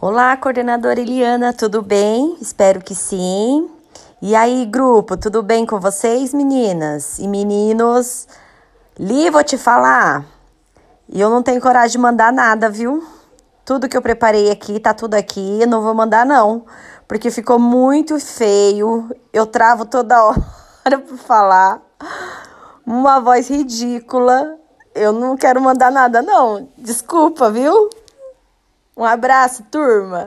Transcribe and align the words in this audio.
Olá, 0.00 0.36
coordenadora 0.36 1.00
Eliana, 1.00 1.52
tudo 1.52 1.82
bem? 1.82 2.36
Espero 2.40 2.80
que 2.80 2.94
sim. 2.94 3.68
E 4.22 4.32
aí, 4.32 4.64
grupo, 4.64 5.16
tudo 5.16 5.42
bem 5.42 5.66
com 5.66 5.80
vocês, 5.80 6.32
meninas 6.32 7.18
e 7.18 7.26
meninos? 7.26 8.28
Li, 8.96 9.28
vou 9.28 9.42
te 9.42 9.58
falar. 9.58 10.24
E 11.08 11.20
eu 11.20 11.28
não 11.28 11.42
tenho 11.42 11.60
coragem 11.60 11.90
de 11.90 11.98
mandar 11.98 12.32
nada, 12.32 12.70
viu? 12.70 13.04
Tudo 13.64 13.88
que 13.88 13.96
eu 13.96 14.00
preparei 14.00 14.52
aqui, 14.52 14.78
tá 14.78 14.94
tudo 14.94 15.14
aqui, 15.14 15.66
não 15.66 15.82
vou 15.82 15.94
mandar 15.94 16.24
não, 16.24 16.64
porque 17.08 17.28
ficou 17.28 17.58
muito 17.58 18.20
feio. 18.20 19.10
Eu 19.32 19.46
travo 19.46 19.84
toda 19.84 20.22
hora 20.22 20.40
para 20.84 21.16
falar. 21.16 21.82
Uma 22.86 23.18
voz 23.18 23.50
ridícula. 23.50 24.58
Eu 24.94 25.12
não 25.12 25.36
quero 25.36 25.60
mandar 25.60 25.90
nada 25.90 26.22
não. 26.22 26.68
Desculpa, 26.78 27.50
viu? 27.50 27.90
Um 28.98 29.04
abraço, 29.04 29.62
turma! 29.70 30.24